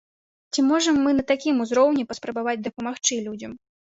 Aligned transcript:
Ці 0.53 0.63
можам 0.69 0.95
мы 1.07 1.11
на 1.17 1.25
такім 1.33 1.55
узроўні 1.65 2.07
паспрабаваць 2.13 2.57
дапамагчы 2.69 3.13
людзям? 3.27 3.51